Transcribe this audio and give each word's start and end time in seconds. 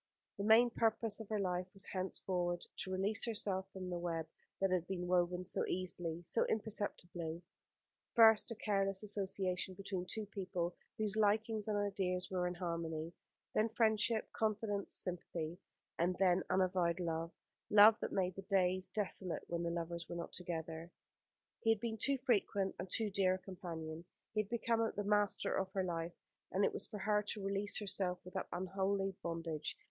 The 0.39 0.43
main 0.43 0.71
purpose 0.71 1.19
of 1.19 1.29
her 1.29 1.39
life 1.39 1.67
was 1.75 1.85
henceforward 1.85 2.65
to 2.77 2.91
release 2.91 3.23
herself 3.25 3.67
from 3.71 3.91
the 3.91 3.99
web 3.99 4.27
that 4.59 4.71
had 4.71 4.87
been 4.87 5.05
woven 5.05 5.45
so 5.45 5.63
easily, 5.67 6.23
so 6.23 6.43
imperceptibly; 6.47 7.43
first 8.15 8.49
a 8.49 8.55
careless 8.55 9.03
association 9.03 9.75
between 9.75 10.07
two 10.07 10.25
people 10.25 10.73
whose 10.97 11.15
likings 11.15 11.67
and 11.67 11.77
ideas 11.77 12.31
were 12.31 12.47
in 12.47 12.55
harmony; 12.55 13.13
then 13.53 13.69
friendship, 13.69 14.31
confidence, 14.33 14.95
sympathy; 14.97 15.59
and 15.99 16.17
then 16.17 16.41
unavowed 16.49 16.99
love; 16.99 17.29
love 17.69 17.95
that 17.99 18.11
made 18.11 18.33
the 18.35 18.41
days 18.41 18.89
desolate 18.89 19.43
when 19.49 19.61
the 19.61 19.69
lovers 19.69 20.09
were 20.09 20.15
not 20.15 20.33
together. 20.33 20.89
He 21.59 21.69
had 21.69 21.79
been 21.79 21.99
too 21.99 22.17
frequent 22.17 22.73
and 22.79 22.89
too 22.89 23.11
dear 23.11 23.35
a 23.35 23.37
companion. 23.37 24.05
He 24.33 24.39
had 24.41 24.49
become 24.49 24.79
the 24.95 25.03
master 25.03 25.55
of 25.55 25.71
her 25.73 25.83
life, 25.83 26.15
and 26.51 26.65
it 26.65 26.73
was 26.73 26.87
for 26.87 26.97
her 26.97 27.21
to 27.21 27.43
release 27.45 27.77
herself 27.77 28.19
from 28.23 28.31
that 28.33 28.47
unholy 28.51 29.11
bondage. 29.21 29.77